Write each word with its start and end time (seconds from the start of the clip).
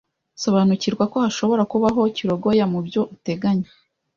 Sobanukirwa 0.43 1.03
ko 1.11 1.17
hashobora 1.25 1.63
kubaho 1.71 1.99
kirogoya 2.15 2.65
mu 2.71 2.79
byo 2.87 3.01
uteganya 3.15 3.69